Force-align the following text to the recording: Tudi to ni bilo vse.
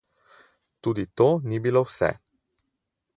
Tudi 0.87 1.05
to 1.21 1.29
ni 1.51 1.61
bilo 1.67 1.85
vse. 1.91 2.11